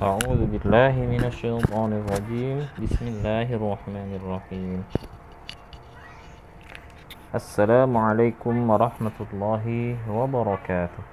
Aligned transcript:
أعوذ 0.00 0.48
بالله 0.48 0.96
من 1.12 1.28
الشيطان 1.28 1.92
الرجيم. 1.92 2.72
بسم 2.80 3.04
الله 3.04 3.48
الرحمن 3.52 4.10
الرحيم. 4.16 4.80
السلام 7.36 7.92
عليكم 7.96 8.54
ورحمة 8.70 9.18
الله 9.20 9.64
وبركاته. 10.08 11.04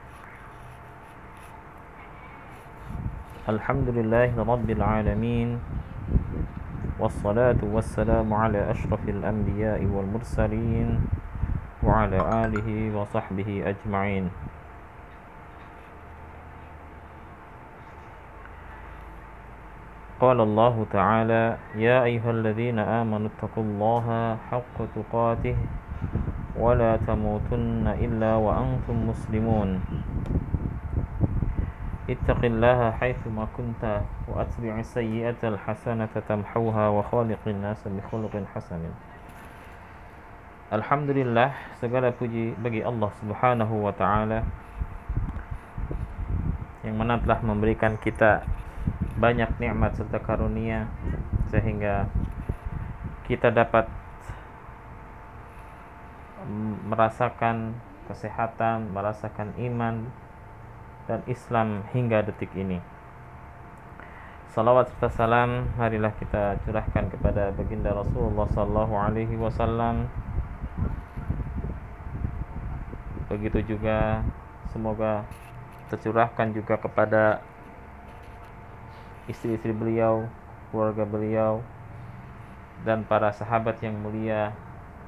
الحمد 3.52 3.88
لله 3.92 4.32
رب 4.40 4.70
العالمين 4.70 5.60
والصلاة 6.96 7.60
والسلام 7.60 8.28
على 8.34 8.72
أشرف 8.72 9.04
الأنبياء 9.04 9.84
والمرسلين 9.84 10.88
وعلى 11.84 12.20
آله 12.48 12.68
وصحبه 12.96 13.50
أجمعين. 13.68 14.32
قال 20.18 20.42
الله 20.42 20.76
تعالى 20.90 21.44
يا 21.78 22.02
أيها 22.04 22.32
الذين 22.32 22.82
آمنوا 22.82 23.30
اتقوا 23.38 23.64
الله 23.64 24.06
حق 24.50 24.78
تقاته 24.98 25.58
ولا 26.58 26.98
تموتن 27.06 27.86
إلا 27.86 28.32
وأنتم 28.42 28.98
مسلمون. 29.14 29.70
اتق 32.10 32.42
الله 32.42 32.80
حيثما 32.98 33.46
كنت 33.54 33.84
وأتبع 34.26 34.74
السيئة 34.82 35.38
الحسنة 35.44 36.14
تمحوها 36.18 36.86
وخالق 36.90 37.44
الناس 37.46 37.86
بخلق 37.86 38.34
حسن. 38.58 38.82
Alhamdulillah 40.74 41.78
segala 41.78 42.10
puji 42.10 42.58
bagi 42.58 42.82
Allah 42.82 43.08
Subhanahu 43.22 43.86
wa 43.86 43.94
taala 43.94 44.44
yang 46.84 46.98
mana 46.98 47.22
telah 47.22 47.40
memberikan 47.40 47.96
kita 48.02 48.44
banyak 49.18 49.50
nikmat 49.58 49.98
serta 49.98 50.22
karunia 50.22 50.86
sehingga 51.50 52.06
kita 53.26 53.50
dapat 53.50 53.90
merasakan 56.88 57.76
kesehatan, 58.08 58.94
merasakan 58.96 59.52
iman 59.60 60.08
dan 61.10 61.20
Islam 61.28 61.84
hingga 61.92 62.24
detik 62.24 62.54
ini. 62.56 62.80
Salawat 64.54 64.90
serta 64.90 65.10
salam 65.12 65.70
marilah 65.76 66.14
kita 66.18 66.58
curahkan 66.66 67.12
kepada 67.14 67.52
baginda 67.54 67.94
Rasulullah 67.94 68.48
sallallahu 68.50 68.94
alaihi 68.96 69.38
wasallam 69.38 70.10
begitu 73.28 73.76
juga 73.76 74.24
semoga 74.72 75.28
tercurahkan 75.92 76.56
juga 76.56 76.80
kepada 76.80 77.44
istri-istri 79.28 79.76
beliau, 79.76 80.28
keluarga 80.72 81.04
beliau, 81.04 81.64
dan 82.88 83.04
para 83.04 83.36
sahabat 83.36 83.80
yang 83.84 83.96
mulia 84.00 84.56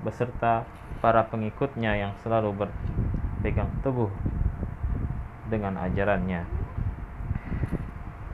beserta 0.04 0.64
para 1.00 1.28
pengikutnya 1.28 1.96
yang 1.96 2.12
selalu 2.24 2.68
berpegang 2.68 3.72
teguh 3.84 4.12
dengan 5.48 5.80
ajarannya. 5.80 6.44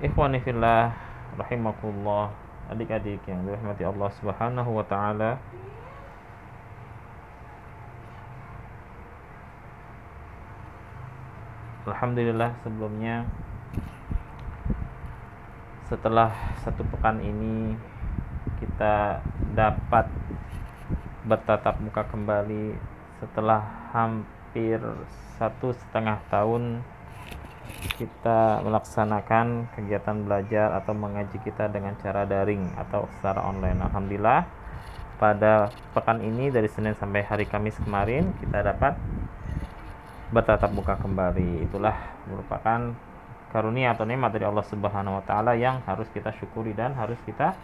Ikhwani 0.04 0.42
fillah 0.44 0.94
rahimakumullah, 1.40 2.34
adik-adik 2.70 3.24
yang 3.30 3.46
dirahmati 3.46 3.84
Allah 3.86 4.10
Subhanahu 4.20 4.72
wa 4.76 4.86
taala. 4.86 5.40
Alhamdulillah 11.86 12.50
sebelumnya 12.66 13.30
setelah 15.86 16.34
satu 16.66 16.82
pekan 16.90 17.22
ini 17.22 17.78
kita 18.58 19.22
dapat 19.54 20.10
bertatap 21.26 21.78
muka 21.82 22.06
kembali 22.10 22.74
setelah 23.22 23.62
hampir 23.94 24.82
satu 25.38 25.74
setengah 25.74 26.22
tahun 26.30 26.82
kita 27.98 28.66
melaksanakan 28.66 29.70
kegiatan 29.78 30.18
belajar 30.26 30.74
atau 30.74 30.94
mengaji 30.98 31.38
kita 31.42 31.70
dengan 31.70 31.94
cara 32.02 32.26
daring 32.26 32.74
atau 32.78 33.06
secara 33.18 33.46
online. 33.46 33.78
Alhamdulillah 33.86 34.46
pada 35.16 35.72
pekan 35.96 36.20
ini 36.20 36.52
dari 36.52 36.68
Senin 36.68 36.98
sampai 36.98 37.24
hari 37.24 37.46
Kamis 37.48 37.80
kemarin 37.80 38.36
kita 38.42 38.66
dapat 38.66 39.00
bertatap 40.34 40.74
muka 40.74 41.00
kembali 41.00 41.64
itulah 41.64 41.96
merupakan 42.28 42.92
karunia 43.56 43.96
atau 43.96 44.04
nikmat 44.04 44.36
dari 44.36 44.44
Allah 44.44 44.68
Subhanahu 44.68 45.16
wa 45.16 45.24
taala 45.24 45.56
yang 45.56 45.80
harus 45.88 46.12
kita 46.12 46.36
syukuri 46.36 46.76
dan 46.76 46.92
harus 47.00 47.16
kita 47.24 47.56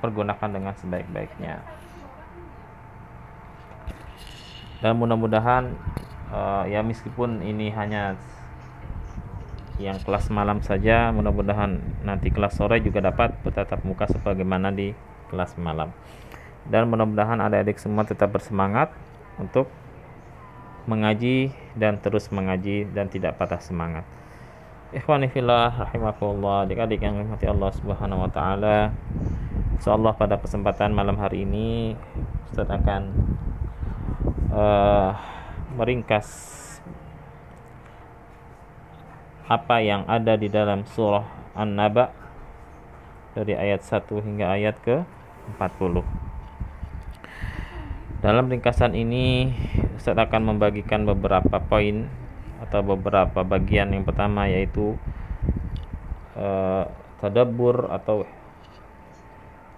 pergunakan 0.00 0.48
dengan 0.48 0.72
sebaik-baiknya. 0.80 1.60
Dan 4.80 4.96
mudah-mudahan 4.96 5.76
uh, 6.32 6.64
ya 6.64 6.80
meskipun 6.80 7.44
ini 7.44 7.68
hanya 7.76 8.16
yang 9.76 10.00
kelas 10.00 10.32
malam 10.32 10.64
saja, 10.64 11.12
mudah-mudahan 11.12 11.80
nanti 12.00 12.32
kelas 12.32 12.56
sore 12.56 12.80
juga 12.80 13.04
dapat 13.04 13.36
bertatap 13.44 13.84
muka 13.84 14.08
sebagaimana 14.08 14.72
di 14.72 14.96
kelas 15.28 15.60
malam. 15.60 15.92
Dan 16.64 16.88
mudah-mudahan 16.88 17.36
adik-adik 17.44 17.76
semua 17.76 18.08
tetap 18.08 18.32
bersemangat 18.32 18.92
untuk 19.36 19.68
mengaji 20.88 21.52
dan 21.76 22.00
terus 22.00 22.32
mengaji 22.32 22.88
dan 22.88 23.12
tidak 23.12 23.36
patah 23.36 23.60
semangat. 23.60 24.04
Ikhwani 24.90 25.30
fillah 25.30 25.70
rahimakumullah, 25.70 26.66
adik-adik 26.66 26.98
yang 26.98 27.14
dirahmati 27.14 27.46
Allah 27.46 27.70
Subhanahu 27.78 28.26
wa 28.26 28.30
taala. 28.34 28.90
Insyaallah 29.78 30.18
pada 30.18 30.34
kesempatan 30.34 30.90
malam 30.90 31.14
hari 31.14 31.46
ini 31.46 31.94
Ustaz 32.50 32.66
akan 32.66 33.14
uh, 34.50 35.14
meringkas 35.78 36.26
apa 39.46 39.78
yang 39.78 40.02
ada 40.10 40.34
di 40.34 40.50
dalam 40.50 40.82
surah 40.82 41.22
An-Naba 41.54 42.10
dari 43.38 43.54
ayat 43.54 43.86
1 43.86 44.10
hingga 44.10 44.58
ayat 44.58 44.74
ke 44.82 45.06
40. 45.54 46.02
Dalam 48.26 48.50
ringkasan 48.50 48.98
ini 48.98 49.54
Ustaz 49.94 50.18
akan 50.18 50.50
membagikan 50.50 51.06
beberapa 51.06 51.62
poin 51.62 52.10
atau 52.60 52.80
beberapa 52.84 53.40
bagian 53.40 53.96
yang 53.96 54.04
pertama 54.04 54.44
yaitu 54.46 55.00
uh, 56.36 56.84
tadabbur 57.20 57.88
atau 57.88 58.28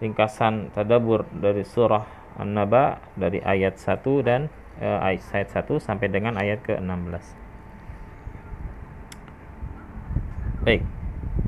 ringkasan 0.02 0.74
tadabbur 0.74 1.26
dari 1.30 1.62
surah 1.62 2.02
An-Naba 2.42 2.98
dari 3.14 3.38
ayat 3.38 3.78
1 3.78 4.02
dan 4.26 4.50
uh, 4.82 4.98
ayat 4.98 5.46
1 5.54 5.62
sampai 5.78 6.10
dengan 6.10 6.34
ayat 6.34 6.58
ke-16. 6.66 7.24
Baik. 10.62 10.82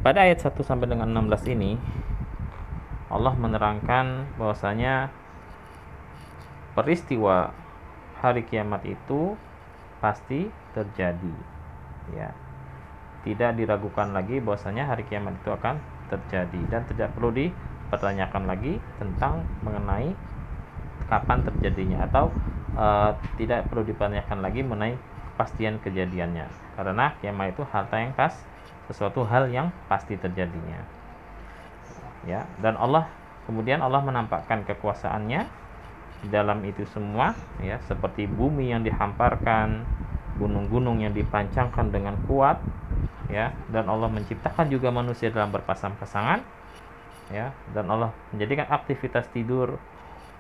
Pada 0.03 0.27
ayat 0.27 0.39
1 0.43 0.55
sampai 0.63 0.87
dengan 0.87 1.11
16 1.11 1.55
ini 1.55 1.79
Allah 3.15 3.35
menerangkan 3.39 4.27
bahwasanya 4.39 5.11
peristiwa 6.75 7.55
hari 8.19 8.43
kiamat 8.43 8.83
itu 8.83 9.39
pasti 10.03 10.51
terjadi. 10.75 11.35
Ya. 12.13 12.35
Tidak 13.25 13.57
diragukan 13.57 14.13
lagi 14.13 14.43
bahwasanya 14.43 14.85
hari 14.85 15.09
kiamat 15.09 15.33
itu 15.41 15.49
akan 15.49 15.81
terjadi 16.13 16.61
dan 16.69 16.85
tidak 16.85 17.09
perlu 17.17 17.33
dipertanyakan 17.33 18.45
lagi 18.45 18.77
tentang 19.01 19.41
mengenai 19.65 20.13
kapan 21.09 21.41
terjadinya 21.41 22.05
atau 22.05 22.29
uh, 22.77 23.17
tidak 23.41 23.65
perlu 23.73 23.87
dipertanyakan 23.89 24.39
lagi 24.45 24.61
mengenai 24.61 24.95
kepastian 25.35 25.81
kejadiannya. 25.81 26.47
Karena 26.77 27.17
kiamat 27.19 27.57
itu 27.57 27.63
harta 27.67 27.97
yang 27.97 28.13
pas 28.13 28.35
sesuatu 28.87 29.25
hal 29.25 29.49
yang 29.49 29.73
pasti 29.89 30.21
terjadinya. 30.21 30.85
Ya 32.29 32.45
dan 32.61 32.77
Allah 32.77 33.09
kemudian 33.49 33.81
Allah 33.81 34.01
menampakkan 34.01 34.65
kekuasaannya 34.69 35.65
dalam 36.29 36.65
itu 36.65 36.89
semua 36.89 37.37
ya 37.61 37.77
seperti 37.85 38.25
bumi 38.25 38.73
yang 38.73 38.81
dihamparkan 38.81 39.85
gunung-gunung 40.39 41.03
yang 41.03 41.15
dipancangkan 41.15 41.91
dengan 41.91 42.19
kuat 42.27 42.59
ya. 43.31 43.55
Dan 43.71 43.87
Allah 43.87 44.11
menciptakan 44.11 44.71
juga 44.71 44.91
manusia 44.91 45.31
dalam 45.31 45.51
berpasang-pasangan 45.55 46.43
ya. 47.31 47.55
Dan 47.73 47.87
Allah 47.91 48.11
menjadikan 48.35 48.69
aktivitas 48.71 49.31
tidur 49.31 49.79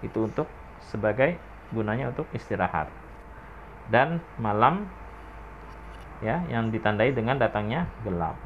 itu 0.02 0.18
untuk 0.18 0.50
sebagai 0.90 1.38
gunanya 1.72 2.12
untuk 2.12 2.28
istirahat. 2.36 2.90
Dan 3.88 4.20
malam 4.40 4.88
ya 6.24 6.40
yang 6.48 6.72
ditandai 6.72 7.12
dengan 7.12 7.36
datangnya 7.36 7.88
gelap. 8.02 8.36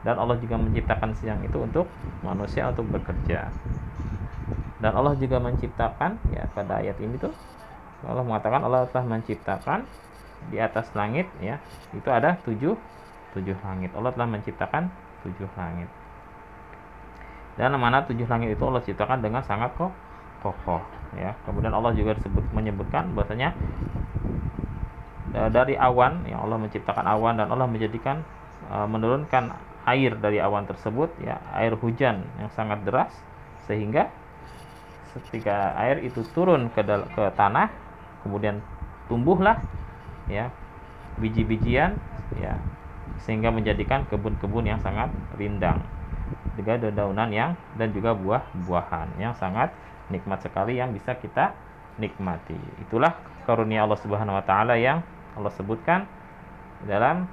Dan 0.00 0.16
Allah 0.16 0.40
juga 0.40 0.56
menciptakan 0.56 1.12
siang 1.12 1.44
itu 1.44 1.60
untuk 1.60 1.84
manusia 2.24 2.72
untuk 2.72 2.88
bekerja. 2.88 3.52
Dan 4.80 4.96
Allah 4.96 5.12
juga 5.20 5.36
menciptakan 5.36 6.16
ya 6.32 6.48
pada 6.56 6.80
ayat 6.80 6.96
ini 7.04 7.20
tuh 7.20 7.30
Allah 8.00 8.24
mengatakan 8.24 8.64
Allah 8.64 8.88
telah 8.88 9.04
menciptakan 9.04 9.84
di 10.48 10.56
atas 10.56 10.88
langit 10.96 11.28
ya 11.44 11.60
itu 11.92 12.08
ada 12.08 12.40
tujuh 12.48 12.74
tujuh 13.36 13.56
langit. 13.62 13.92
Allah 13.94 14.10
telah 14.14 14.28
menciptakan 14.30 14.90
tujuh 15.22 15.46
langit. 15.54 15.86
Dan 17.58 17.76
mana 17.76 18.02
tujuh 18.08 18.24
langit 18.24 18.56
itu 18.56 18.62
Allah 18.64 18.82
ciptakan 18.82 19.20
dengan 19.20 19.44
sangat 19.44 19.74
kok 19.76 19.92
kokoh 20.40 20.82
ya. 21.18 21.36
Kemudian 21.44 21.74
Allah 21.76 21.92
juga 21.92 22.16
disebut 22.16 22.42
menyebutkan 22.56 23.12
bahwasanya 23.12 23.52
e, 25.34 25.40
dari 25.52 25.76
awan 25.76 26.24
yang 26.26 26.40
Allah 26.42 26.56
menciptakan 26.56 27.04
awan 27.04 27.36
dan 27.36 27.52
Allah 27.52 27.68
menjadikan 27.68 28.24
e, 28.66 28.76
menurunkan 28.88 29.52
air 29.88 30.16
dari 30.16 30.38
awan 30.40 30.68
tersebut 30.68 31.12
ya 31.24 31.40
air 31.56 31.72
hujan 31.76 32.24
yang 32.36 32.50
sangat 32.52 32.84
deras 32.84 33.12
sehingga 33.64 34.12
ketika 35.16 35.74
air 35.80 36.04
itu 36.04 36.22
turun 36.36 36.70
ke 36.70 36.84
ke 36.86 37.24
tanah 37.34 37.72
kemudian 38.22 38.62
tumbuhlah 39.10 39.58
ya 40.30 40.54
biji-bijian 41.18 41.98
ya 42.38 42.54
sehingga 43.26 43.50
menjadikan 43.52 44.06
kebun-kebun 44.08 44.64
yang 44.64 44.80
sangat 44.80 45.10
rindang 45.36 45.82
juga 46.56 46.78
dedaunan 46.78 47.28
yang 47.28 47.52
dan 47.76 47.90
juga 47.90 48.14
buah-buahan 48.14 49.18
yang 49.18 49.34
sangat 49.34 49.74
nikmat 50.08 50.42
sekali 50.42 50.78
yang 50.78 50.90
bisa 50.94 51.14
kita 51.18 51.54
nikmati. 51.96 52.56
Itulah 52.82 53.16
karunia 53.44 53.84
Allah 53.86 53.98
Subhanahu 53.98 54.38
wa 54.38 54.44
taala 54.44 54.74
yang 54.76 55.02
Allah 55.34 55.52
sebutkan 55.54 56.06
dalam 56.84 57.28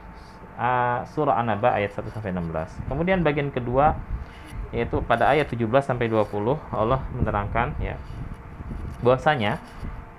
uh, 0.60 1.02
surah 1.12 1.40
An-Naba 1.40 1.76
ayat 1.76 1.96
1 1.96 2.14
sampai 2.14 2.36
16. 2.36 2.90
Kemudian 2.92 3.24
bagian 3.24 3.50
kedua 3.50 3.96
yaitu 4.76 5.00
pada 5.00 5.32
ayat 5.32 5.48
17 5.48 5.64
sampai 5.80 6.12
20 6.12 6.28
Allah 6.76 7.00
menerangkan 7.16 7.72
ya 7.80 7.96
bahwasanya 9.00 9.64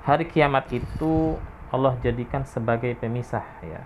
hari 0.07 0.25
kiamat 0.25 0.73
itu 0.73 1.37
Allah 1.69 1.95
jadikan 2.01 2.45
sebagai 2.49 2.97
pemisah 2.97 3.45
ya 3.61 3.85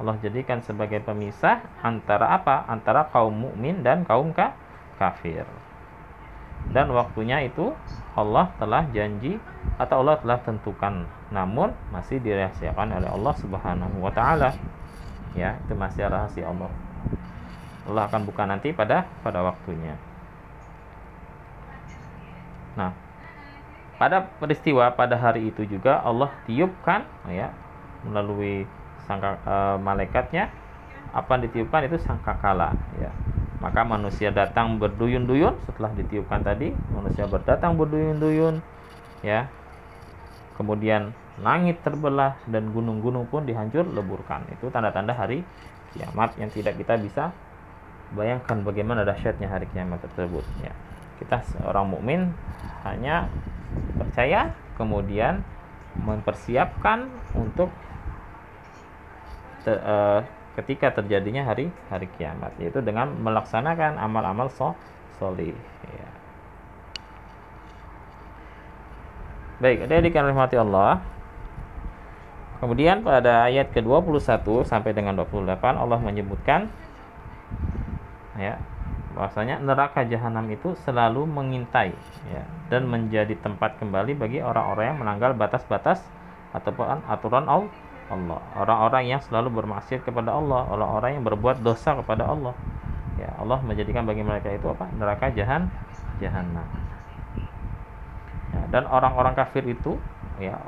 Allah 0.00 0.16
jadikan 0.24 0.64
sebagai 0.64 1.04
pemisah 1.04 1.60
antara 1.84 2.32
apa? 2.32 2.64
Antara 2.64 3.04
kaum 3.12 3.36
mukmin 3.36 3.84
dan 3.84 4.08
kaum 4.08 4.32
ka 4.32 4.56
kafir. 4.96 5.44
Dan 6.72 6.88
waktunya 6.96 7.44
itu 7.44 7.76
Allah 8.16 8.48
telah 8.56 8.88
janji 8.96 9.36
atau 9.76 10.00
Allah 10.00 10.16
telah 10.24 10.40
tentukan, 10.40 11.04
namun 11.28 11.76
masih 11.92 12.16
dirahasiakan 12.24 12.96
oleh 12.96 13.12
Allah 13.12 13.34
Subhanahu 13.36 13.96
wa 14.00 14.12
taala. 14.12 14.56
Ya, 15.36 15.60
itu 15.68 15.76
masih 15.76 16.08
rahasia 16.08 16.48
Allah. 16.48 16.72
Allah 17.84 18.02
akan 18.08 18.24
buka 18.24 18.48
nanti 18.48 18.72
pada 18.72 19.04
pada 19.20 19.44
waktunya. 19.44 20.00
Nah, 22.72 22.96
pada 24.00 24.24
peristiwa 24.40 24.88
pada 24.96 25.20
hari 25.20 25.52
itu 25.52 25.68
juga 25.68 26.00
Allah 26.00 26.32
tiupkan 26.48 27.04
ya 27.28 27.52
melalui 28.08 28.64
sangka 29.04 29.36
e, 29.44 29.54
malaikatnya. 29.76 30.48
Apa 31.12 31.36
yang 31.36 31.50
ditiupkan 31.50 31.84
itu 31.84 32.00
sangkakala 32.00 32.72
ya. 32.96 33.12
Maka 33.60 33.84
manusia 33.84 34.32
datang 34.32 34.80
berduyun-duyun 34.80 35.52
setelah 35.68 35.92
ditiupkan 35.92 36.40
tadi 36.40 36.72
manusia 36.96 37.28
berdatang 37.28 37.76
berduyun-duyun 37.76 38.64
ya. 39.20 39.52
Kemudian 40.56 41.12
langit 41.44 41.84
terbelah 41.84 42.40
dan 42.48 42.72
gunung-gunung 42.72 43.28
pun 43.28 43.44
dihancur 43.44 43.84
leburkan. 43.84 44.48
Itu 44.48 44.72
tanda-tanda 44.72 45.12
hari 45.12 45.44
kiamat 45.92 46.40
yang 46.40 46.48
tidak 46.48 46.80
kita 46.80 46.96
bisa 46.96 47.36
bayangkan 48.16 48.64
bagaimana 48.64 49.04
dahsyatnya 49.04 49.50
hari 49.50 49.66
kiamat 49.70 50.02
tersebut 50.02 50.42
ya 50.62 50.72
kita 51.20 51.44
seorang 51.44 51.86
mukmin 51.86 52.32
hanya 52.82 53.28
percaya 54.00 54.56
kemudian 54.80 55.44
mempersiapkan 56.00 57.12
untuk 57.36 57.68
ter, 59.62 59.76
uh, 59.84 60.24
ketika 60.58 60.90
terjadinya 60.96 61.46
hari 61.46 61.68
hari 61.92 62.08
kiamat 62.18 62.56
yaitu 62.58 62.80
dengan 62.82 63.12
melaksanakan 63.20 64.00
amal-amal 64.00 64.50
so, 64.50 64.74
ya. 65.36 66.08
baik 69.60 69.86
ada 69.86 70.00
yang 70.00 70.26
rahmati 70.32 70.56
Allah 70.56 71.04
kemudian 72.58 73.04
pada 73.04 73.48
ayat 73.48 73.72
ke-21 73.72 74.44
sampai 74.64 74.90
dengan 74.96 75.16
28 75.20 75.60
Allah 75.64 75.98
menyebutkan 76.00 76.72
ya 78.40 78.56
bahwasanya 79.10 79.58
neraka 79.58 80.06
jahanam 80.06 80.46
itu 80.54 80.78
selalu 80.86 81.26
mengintai 81.26 81.90
ya 82.30 82.42
dan 82.70 82.86
menjadi 82.86 83.34
tempat 83.42 83.74
kembali 83.82 84.14
bagi 84.14 84.38
orang-orang 84.38 84.94
yang 84.94 84.98
melanggar 85.02 85.34
batas-batas 85.34 86.02
ataupun 86.54 87.02
aturan 87.06 87.46
Allah. 87.46 88.42
Orang-orang 88.58 89.06
yang 89.06 89.22
selalu 89.22 89.62
bermaksiat 89.62 90.02
kepada 90.02 90.34
Allah 90.34 90.66
orang-orang 90.66 91.18
yang 91.18 91.24
berbuat 91.26 91.62
dosa 91.62 91.94
kepada 91.94 92.26
Allah. 92.26 92.54
Ya 93.18 93.30
Allah 93.38 93.62
menjadikan 93.62 94.02
bagi 94.02 94.26
mereka 94.26 94.50
itu 94.50 94.66
apa? 94.66 94.90
Neraka 94.98 95.30
jahan 95.30 95.70
jahanam. 96.18 96.66
Ya, 98.50 98.62
dan 98.74 98.90
orang-orang 98.90 99.38
kafir 99.38 99.62
itu 99.62 99.94
ya 100.42 100.58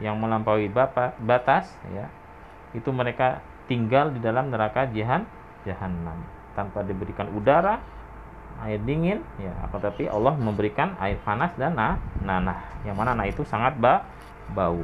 yang 0.00 0.16
melampaui 0.16 0.72
batas 1.20 1.68
ya 1.92 2.08
itu 2.72 2.88
mereka 2.88 3.44
tinggal 3.68 4.08
di 4.08 4.24
dalam 4.24 4.48
neraka 4.48 4.88
jahan 4.88 5.28
jahanam 5.66 6.16
tanpa 6.56 6.82
diberikan 6.82 7.30
udara 7.32 7.78
air 8.60 8.80
dingin 8.82 9.24
ya 9.40 9.54
tetapi 9.70 10.10
Allah 10.10 10.36
memberikan 10.36 10.92
air 11.00 11.16
panas 11.24 11.54
dan 11.56 11.78
nanah 12.20 12.58
yang 12.84 12.98
mana 12.98 13.16
nah 13.16 13.24
itu 13.24 13.46
sangat 13.46 13.78
ba 13.80 14.04
bau 14.52 14.82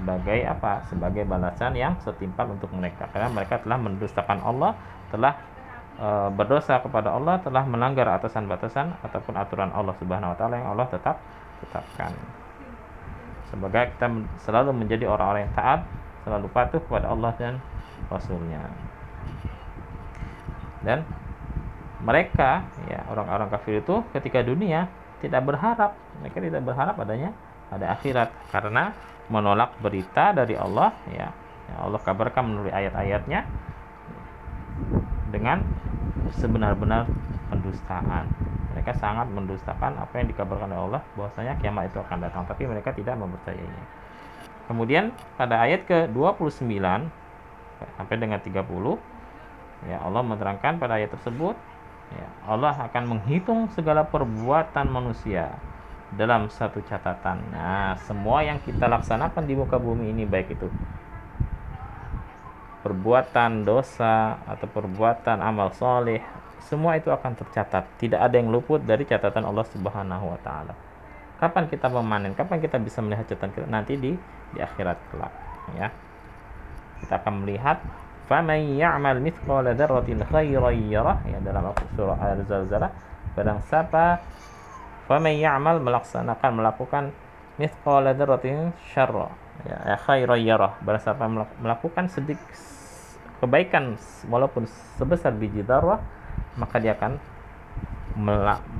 sebagai 0.00 0.40
apa? 0.48 0.80
Sebagai 0.88 1.28
balasan 1.28 1.76
yang 1.76 1.92
setimpal 2.00 2.48
untuk 2.48 2.72
mereka 2.72 3.04
karena 3.12 3.28
mereka 3.28 3.60
telah 3.60 3.76
mendustakan 3.76 4.40
Allah, 4.40 4.72
telah 5.12 5.36
e, 6.00 6.08
berdosa 6.32 6.80
kepada 6.80 7.12
Allah, 7.12 7.36
telah 7.44 7.68
melanggar 7.68 8.08
atasan 8.08 8.48
batasan 8.48 8.96
ataupun 9.04 9.36
aturan 9.36 9.68
Allah 9.76 9.92
Subhanahu 10.00 10.32
wa 10.32 10.36
taala 10.40 10.56
yang 10.56 10.72
Allah 10.72 10.88
tetap 10.88 11.20
tetapkan. 11.60 12.16
Sebagai 13.52 13.92
kita 13.98 14.08
selalu 14.40 14.72
menjadi 14.72 15.04
orang-orang 15.04 15.44
yang 15.44 15.54
taat, 15.58 15.80
selalu 16.24 16.48
patuh 16.48 16.80
kepada 16.80 17.12
Allah 17.12 17.36
dan 17.36 17.54
Rasulnya. 18.08 18.89
Dan 20.80 21.04
mereka 22.00 22.64
ya 22.88 23.04
orang-orang 23.12 23.52
kafir 23.52 23.84
itu 23.84 24.00
ketika 24.16 24.40
dunia 24.40 24.88
tidak 25.20 25.44
berharap 25.44 25.92
mereka 26.24 26.40
tidak 26.40 26.62
berharap 26.64 26.96
adanya 26.96 27.36
ada 27.70 27.92
akhirat. 27.94 28.32
Karena 28.50 28.92
menolak 29.30 29.78
berita 29.78 30.34
dari 30.34 30.58
Allah 30.58 30.90
ya, 31.12 31.30
ya 31.70 31.76
Allah 31.86 32.00
kabarkan 32.02 32.50
melalui 32.50 32.74
ayat-ayatnya 32.74 33.46
dengan 35.30 35.62
sebenar-benar 36.34 37.06
pendustaan. 37.50 38.26
Mereka 38.74 38.94
sangat 38.98 39.26
mendustakan 39.30 39.98
apa 39.98 40.14
yang 40.18 40.30
dikabarkan 40.30 40.70
oleh 40.70 40.82
Allah 40.90 41.02
bahwasanya 41.14 41.58
kiamat 41.58 41.90
itu 41.90 41.98
akan 42.02 42.18
datang 42.22 42.42
tapi 42.46 42.66
mereka 42.66 42.94
tidak 42.94 43.18
mempercayainya. 43.18 43.84
Kemudian 44.70 45.10
pada 45.34 45.66
ayat 45.66 45.82
ke-29 45.86 46.70
sampai 47.98 48.16
dengan 48.18 48.38
30 48.38 48.54
ya 49.88 50.02
Allah 50.04 50.20
menerangkan 50.20 50.76
pada 50.76 51.00
ayat 51.00 51.12
tersebut 51.16 51.56
ya 52.12 52.28
Allah 52.44 52.76
akan 52.90 53.16
menghitung 53.16 53.70
segala 53.72 54.04
perbuatan 54.04 54.90
manusia 54.90 55.54
dalam 56.10 56.50
satu 56.50 56.82
catatan. 56.82 57.38
Nah, 57.54 57.94
semua 58.02 58.42
yang 58.42 58.58
kita 58.58 58.90
laksanakan 58.90 59.46
di 59.46 59.54
muka 59.54 59.78
bumi 59.78 60.10
ini 60.10 60.26
baik 60.26 60.58
itu 60.58 60.66
perbuatan 62.80 63.62
dosa 63.62 64.40
atau 64.48 64.66
perbuatan 64.66 65.38
amal 65.38 65.70
soleh, 65.76 66.24
semua 66.64 66.96
itu 66.96 67.12
akan 67.12 67.36
tercatat. 67.36 67.86
Tidak 68.00 68.18
ada 68.18 68.34
yang 68.34 68.48
luput 68.48 68.82
dari 68.82 69.04
catatan 69.04 69.44
Allah 69.44 69.66
Subhanahu 69.68 70.32
wa 70.32 70.38
taala. 70.40 70.74
Kapan 71.38 71.68
kita 71.68 71.88
memanen? 71.88 72.36
Kapan 72.36 72.60
kita 72.60 72.76
bisa 72.80 73.00
melihat 73.00 73.28
catatan 73.28 73.52
kita? 73.52 73.66
Nanti 73.68 73.96
di 73.96 74.12
di 74.50 74.58
akhirat 74.58 74.98
kelak, 75.12 75.32
ya. 75.76 75.88
Kita 77.00 77.16
akan 77.22 77.46
melihat 77.46 77.80
faman 78.30 78.78
ya'mal 78.78 79.18
mithqala 79.18 79.74
dzarratin 79.74 80.22
khairan 80.22 80.78
yarah 80.86 81.18
ya 81.26 81.42
dalam 81.42 81.74
surah 81.98 82.14
Al-Zalzalah 82.14 82.90
barang 83.34 83.58
siapa 83.66 84.22
Faman 85.10 85.42
ya'mal 85.42 85.82
melaksanakan 85.82 86.62
melakukan 86.62 87.10
mithqala 87.58 88.14
dzarratin 88.14 88.70
syarra 88.94 89.26
ya, 89.66 89.74
ya 89.90 89.96
khairan 89.98 90.38
yarah. 90.38 90.78
Barang 90.86 91.02
siapa 91.02 91.26
melakukan 91.58 92.06
sedikit 92.06 92.46
kebaikan 93.42 93.98
walaupun 94.30 94.70
sebesar 94.94 95.34
biji 95.34 95.66
darah 95.66 95.98
maka 96.54 96.78
dia 96.78 96.94
akan 96.94 97.18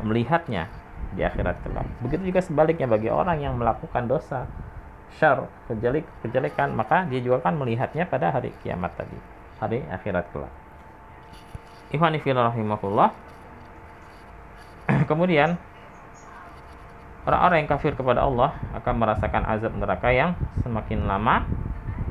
melihatnya 0.07 0.71
di 1.19 1.27
akhirat 1.27 1.59
kelak. 1.67 1.91
Begitu 1.99 2.31
juga 2.31 2.47
sebaliknya 2.47 2.87
bagi 2.87 3.11
orang 3.11 3.43
yang 3.43 3.59
melakukan 3.59 4.07
dosa 4.07 4.47
syar 5.19 5.51
kejelik 5.67 6.07
kejelekan 6.23 6.79
maka 6.79 7.11
dia 7.11 7.19
juga 7.19 7.43
akan 7.43 7.67
melihatnya 7.67 8.07
pada 8.07 8.31
hari 8.31 8.55
kiamat 8.63 8.95
tadi 8.95 9.19
hari 9.61 9.85
akhirat 9.87 10.27
kelak. 10.33 10.53
Ikhwani 11.93 12.19
rahimahullah. 12.25 13.13
Kemudian 15.11 15.61
Orang-orang 17.21 17.63
yang 17.63 17.71
kafir 17.71 17.93
kepada 17.93 18.25
Allah 18.25 18.57
akan 18.73 18.95
merasakan 18.97 19.45
azab 19.45 19.77
neraka 19.77 20.09
yang 20.09 20.33
semakin 20.65 21.05
lama 21.05 21.45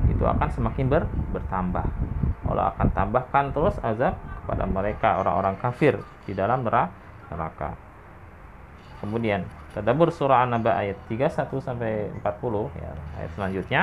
itu 0.06 0.22
akan 0.22 0.48
semakin 0.54 0.86
ber, 0.86 1.02
bertambah. 1.34 1.82
Allah 2.46 2.70
akan 2.74 2.88
tambahkan 2.94 3.50
terus 3.50 3.74
azab 3.82 4.14
kepada 4.16 4.64
mereka 4.70 5.18
orang-orang 5.18 5.58
kafir 5.58 5.98
di 6.30 6.32
dalam 6.34 6.62
neraka. 6.62 7.74
Kemudian 9.02 9.42
tadabur 9.74 10.14
surah 10.14 10.46
An-Naba 10.46 10.78
ayat 10.78 10.98
31 11.10 11.58
sampai 11.58 12.06
40 12.22 12.78
ya, 12.78 12.90
ayat 13.18 13.30
selanjutnya. 13.34 13.82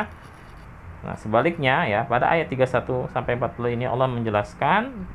Nah, 1.06 1.16
sebaliknya 1.20 1.86
ya, 1.86 2.02
pada 2.10 2.34
ayat 2.34 2.50
31 2.50 3.10
sampai 3.14 3.38
40 3.38 3.76
ini 3.78 3.86
Allah 3.86 4.10
menjelaskan 4.10 5.08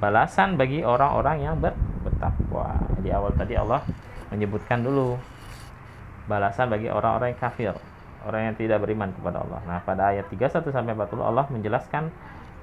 balasan 0.00 0.60
bagi 0.60 0.84
orang-orang 0.84 1.36
yang 1.44 1.54
ber 1.56 1.76
bertakwa. 2.04 2.76
Di 3.00 3.12
awal 3.12 3.32
tadi 3.36 3.56
Allah 3.56 3.84
menyebutkan 4.32 4.84
dulu 4.84 5.16
balasan 6.28 6.68
bagi 6.68 6.88
orang-orang 6.92 7.36
yang 7.36 7.40
kafir, 7.40 7.74
orang 8.24 8.52
yang 8.52 8.56
tidak 8.56 8.78
beriman 8.84 9.12
kepada 9.16 9.44
Allah. 9.44 9.60
Nah, 9.64 9.78
pada 9.84 10.12
ayat 10.12 10.28
31 10.28 10.72
sampai 10.72 10.92
40 10.96 11.20
Allah 11.24 11.44
menjelaskan 11.48 12.12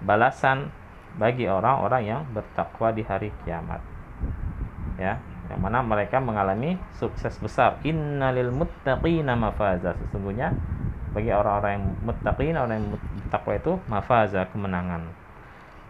balasan 0.05 0.69
bagi 1.17 1.49
orang-orang 1.49 2.03
yang 2.05 2.21
bertakwa 2.29 2.93
di 2.93 3.01
hari 3.01 3.33
kiamat. 3.45 3.81
Ya, 4.97 5.21
yang 5.47 5.61
mana 5.63 5.79
mereka 5.83 6.19
mengalami 6.19 6.75
sukses 6.99 7.35
besar. 7.39 7.79
Innalil 7.87 8.51
muttaqina 8.51 9.33
mafaza. 9.39 9.95
Sesungguhnya 9.95 10.51
bagi 11.15 11.31
orang-orang 11.31 11.71
yang 11.79 11.85
muttaqin, 12.03 12.55
orang 12.59 12.75
yang 12.77 12.87
bertakwa 12.93 13.53
itu 13.55 13.73
mafaza, 13.87 14.41
kemenangan. 14.51 15.07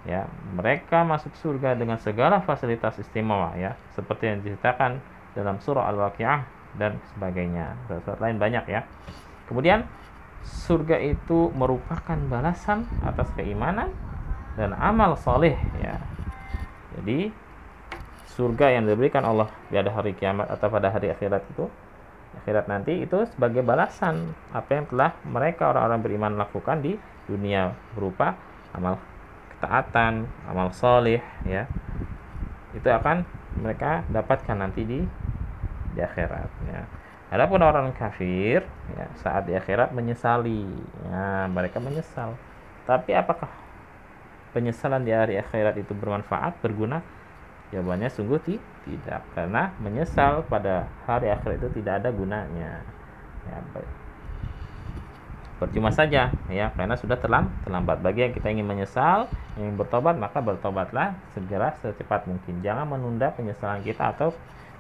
Ya, 0.08 0.24
mereka 0.56 1.04
masuk 1.04 1.36
surga 1.36 1.76
dengan 1.76 2.00
segala 2.00 2.40
fasilitas 2.40 2.96
istimewa 2.96 3.52
ya, 3.60 3.76
seperti 3.92 4.32
yang 4.32 4.40
diceritakan 4.40 5.04
dalam 5.36 5.60
surah 5.60 5.92
Al-Waqiah 5.92 6.40
dan 6.80 6.96
sebagainya. 7.12 7.76
Surat 7.90 8.22
lain 8.24 8.40
banyak 8.40 8.66
ya. 8.72 8.88
Kemudian 9.52 9.84
surga 10.48 11.02
itu 11.04 11.52
merupakan 11.52 12.16
balasan 12.32 12.88
atas 13.04 13.28
keimanan 13.36 13.92
dan 14.56 14.72
amal 14.74 15.20
soleh 15.20 15.60
ya 15.84 16.00
jadi 16.98 17.30
surga 18.38 18.78
yang 18.78 18.86
diberikan 18.86 19.26
Allah 19.26 19.50
pada 19.74 19.90
hari 19.90 20.14
kiamat 20.14 20.46
atau 20.54 20.70
pada 20.70 20.94
hari 20.94 21.10
akhirat 21.10 21.42
itu 21.50 21.66
akhirat 22.46 22.70
nanti 22.70 23.02
itu 23.02 23.26
sebagai 23.34 23.66
balasan 23.66 24.38
apa 24.54 24.70
yang 24.78 24.86
telah 24.94 25.12
mereka 25.26 25.74
orang-orang 25.74 26.00
beriman 26.06 26.34
lakukan 26.38 26.78
di 26.86 26.94
dunia 27.26 27.74
berupa 27.98 28.38
amal 28.78 29.02
ketaatan 29.58 30.30
amal 30.46 30.70
soleh 30.70 31.20
ya 31.50 31.66
itu 32.78 32.86
akan 32.86 33.26
mereka 33.58 34.06
dapatkan 34.14 34.54
nanti 34.54 34.86
di 34.86 35.00
di 35.98 36.00
akhirat 36.06 36.50
ya 36.70 36.86
Adapun 37.28 37.60
orang 37.60 37.92
kafir 37.92 38.64
ya, 38.96 39.06
saat 39.20 39.52
di 39.52 39.52
akhirat 39.52 39.92
menyesali, 39.92 40.64
ya, 41.12 41.52
mereka 41.52 41.84
menyesal. 41.84 42.40
Tapi 42.88 43.12
apakah 43.12 43.52
penyesalan 44.56 45.04
di 45.04 45.12
hari 45.12 45.36
akhirat 45.36 45.76
itu 45.76 45.92
bermanfaat, 45.92 46.56
berguna? 46.64 47.04
Jawabannya 47.68 48.08
sungguh 48.08 48.40
tidak, 48.88 49.22
karena 49.36 49.76
menyesal 49.84 50.48
pada 50.48 50.88
hari 51.04 51.28
akhirat 51.28 51.60
itu 51.60 51.84
tidak 51.84 52.00
ada 52.04 52.10
gunanya. 52.16 52.80
Ya, 53.48 53.58
percuma 55.58 55.90
saja 55.90 56.30
ya 56.54 56.70
karena 56.78 56.94
sudah 56.96 57.18
terlam, 57.18 57.50
terlambat. 57.66 58.00
Bagi 58.06 58.30
yang 58.30 58.34
kita 58.34 58.54
ingin 58.54 58.66
menyesal 58.70 59.26
ingin 59.58 59.74
bertobat 59.74 60.16
maka 60.16 60.38
bertobatlah 60.40 61.18
segera 61.34 61.74
secepat 61.82 62.30
mungkin. 62.30 62.62
Jangan 62.62 62.86
menunda 62.86 63.34
penyesalan 63.34 63.82
kita 63.82 64.14
atau 64.14 64.32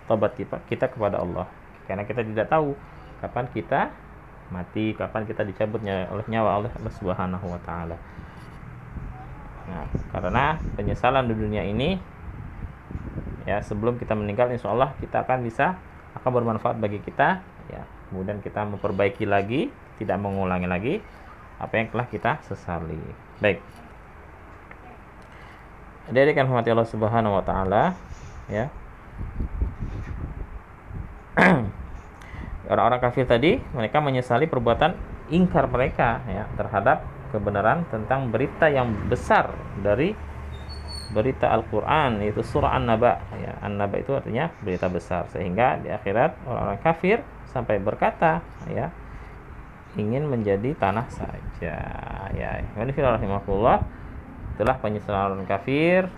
tobat 0.06 0.38
kita, 0.38 0.62
kita 0.70 0.88
kepada 0.88 1.20
Allah. 1.20 1.50
Karena 1.90 2.06
kita 2.06 2.22
tidak 2.22 2.48
tahu 2.48 2.78
kapan 3.20 3.46
kita 3.52 3.90
mati 4.48 4.96
kapan 4.96 5.28
kita 5.28 5.44
dicabutnya 5.44 6.08
oleh 6.08 6.24
nyawa 6.32 6.64
oleh 6.64 6.72
Allah 6.72 6.94
Subhanahu 6.96 7.46
wa 7.52 7.60
taala. 7.68 7.98
Nah, 9.68 9.84
karena 10.16 10.56
penyesalan 10.80 11.28
di 11.28 11.36
dunia 11.36 11.68
ini 11.68 12.00
ya 13.48 13.64
sebelum 13.64 13.96
kita 13.96 14.12
meninggal 14.12 14.52
insya 14.52 14.76
Allah 14.76 14.92
kita 15.00 15.24
akan 15.24 15.48
bisa 15.48 15.80
akan 16.20 16.30
bermanfaat 16.30 16.76
bagi 16.78 17.00
kita. 17.00 17.40
Ya 17.72 17.88
kemudian 18.12 18.44
kita 18.44 18.68
memperbaiki 18.68 19.24
lagi 19.24 19.72
tidak 19.98 20.20
mengulangi 20.20 20.68
lagi 20.68 20.94
apa 21.58 21.74
yang 21.80 21.88
telah 21.90 22.08
kita 22.12 22.44
sesali. 22.46 23.00
Baik. 23.40 23.64
Dari 26.08 26.32
kan 26.36 26.48
hormati 26.48 26.72
Allah 26.72 26.88
Subhanahu 26.88 27.40
wa 27.40 27.44
taala 27.44 27.96
ya. 28.52 28.68
Orang-orang 32.72 33.00
kafir 33.00 33.24
tadi 33.24 33.64
mereka 33.72 34.04
menyesali 34.04 34.48
perbuatan 34.48 34.92
ingkar 35.32 35.72
mereka 35.72 36.20
ya 36.28 36.48
terhadap 36.56 37.04
kebenaran 37.32 37.84
tentang 37.92 38.32
berita 38.32 38.72
yang 38.72 38.92
besar 39.12 39.52
dari 39.84 40.16
berita 41.12 41.48
Al-Qur'an 41.48 42.20
yaitu 42.20 42.44
surah 42.44 42.76
An-Naba. 42.76 43.24
Ya 43.40 43.56
An-Naba 43.64 43.96
itu 44.00 44.12
artinya 44.12 44.52
berita 44.60 44.92
besar 44.92 45.28
sehingga 45.32 45.80
di 45.80 45.88
akhirat 45.88 46.44
orang-orang 46.44 46.80
kafir 46.84 47.24
sampai 47.48 47.80
berkata 47.80 48.44
ya 48.68 48.92
ingin 49.96 50.28
menjadi 50.28 50.76
tanah 50.76 51.08
saja. 51.10 51.76
Ya 52.36 52.50
ini 52.62 52.92
rahimahullah 52.92 53.82
itulah 54.56 54.76
penyesalan 54.84 55.40
orang 55.40 55.48
kafir. 55.48 56.12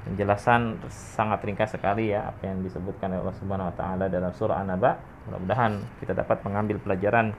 Penjelasan 0.00 0.80
sangat 0.88 1.44
ringkas 1.44 1.76
sekali 1.76 2.08
ya 2.08 2.32
apa 2.32 2.48
yang 2.48 2.64
disebutkan 2.64 3.12
oleh 3.12 3.20
Allah 3.20 3.36
Subhanahu 3.36 3.68
wa 3.68 3.76
taala 3.76 4.04
dalam 4.08 4.32
surah 4.32 4.64
An-Naba. 4.64 4.96
Mudah-mudahan 5.28 5.84
kita 6.00 6.16
dapat 6.16 6.40
mengambil 6.40 6.80
pelajaran 6.80 7.36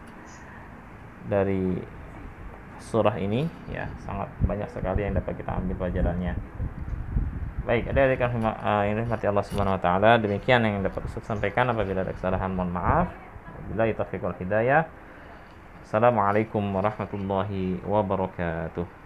dari 1.25 1.81
surah 2.81 3.15
ini 3.21 3.45
ya 3.69 3.85
sangat 4.03 4.27
banyak 4.43 4.67
sekali 4.73 5.05
yang 5.05 5.13
dapat 5.15 5.37
kita 5.37 5.51
ambil 5.53 5.75
pelajarannya. 5.77 6.33
Baik 7.61 7.93
ada 7.93 8.01
rekan 8.09 8.41
uh, 8.41 8.83
yang 8.89 9.05
rahmati 9.05 9.25
Allah 9.29 9.45
Subhanahu 9.45 9.77
wa 9.77 9.81
taala 9.81 10.17
demikian 10.17 10.65
yang 10.65 10.81
dapat 10.81 11.05
saya 11.13 11.23
sampaikan. 11.23 11.69
Apabila 11.69 12.01
ada 12.01 12.11
kesalahan 12.11 12.51
mohon 12.51 12.73
maaf. 12.73 13.13
Bila 13.69 13.85
taufiq 13.93 14.25
hidayah. 14.41 14.89
Assalamualaikum 15.85 16.63
warahmatullahi 16.73 17.79
wabarakatuh 17.85 19.00